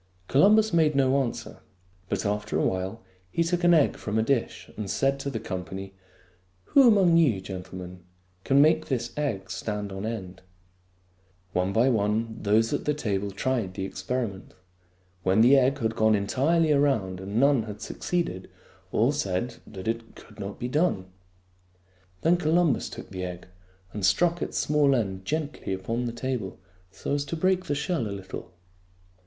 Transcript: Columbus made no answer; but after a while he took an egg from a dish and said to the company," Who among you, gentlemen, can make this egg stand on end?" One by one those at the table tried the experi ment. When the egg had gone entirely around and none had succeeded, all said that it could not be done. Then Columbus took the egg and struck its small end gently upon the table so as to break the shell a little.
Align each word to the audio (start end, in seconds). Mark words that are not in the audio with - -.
Columbus 0.27 0.73
made 0.73 0.95
no 0.95 1.21
answer; 1.21 1.59
but 2.09 2.25
after 2.25 2.57
a 2.57 2.65
while 2.65 3.03
he 3.29 3.43
took 3.43 3.63
an 3.63 3.75
egg 3.75 3.97
from 3.97 4.17
a 4.17 4.23
dish 4.23 4.67
and 4.75 4.89
said 4.89 5.19
to 5.19 5.29
the 5.29 5.39
company," 5.39 5.93
Who 6.73 6.87
among 6.87 7.17
you, 7.17 7.39
gentlemen, 7.39 8.03
can 8.43 8.63
make 8.63 8.87
this 8.87 9.13
egg 9.15 9.51
stand 9.51 9.91
on 9.91 10.07
end?" 10.07 10.41
One 11.53 11.71
by 11.71 11.89
one 11.89 12.39
those 12.41 12.73
at 12.73 12.85
the 12.85 12.95
table 12.95 13.29
tried 13.29 13.75
the 13.75 13.87
experi 13.87 14.31
ment. 14.31 14.55
When 15.21 15.41
the 15.41 15.55
egg 15.55 15.77
had 15.77 15.95
gone 15.95 16.15
entirely 16.15 16.71
around 16.71 17.19
and 17.21 17.39
none 17.39 17.61
had 17.69 17.79
succeeded, 17.79 18.49
all 18.91 19.11
said 19.11 19.57
that 19.67 19.87
it 19.87 20.15
could 20.15 20.39
not 20.39 20.57
be 20.57 20.67
done. 20.67 21.11
Then 22.23 22.37
Columbus 22.37 22.89
took 22.89 23.11
the 23.11 23.23
egg 23.23 23.45
and 23.93 24.03
struck 24.03 24.41
its 24.41 24.57
small 24.57 24.95
end 24.95 25.25
gently 25.25 25.73
upon 25.73 26.05
the 26.05 26.11
table 26.11 26.57
so 26.89 27.13
as 27.13 27.23
to 27.25 27.35
break 27.35 27.65
the 27.65 27.75
shell 27.75 28.01
a 28.07 28.09
little. 28.09 28.51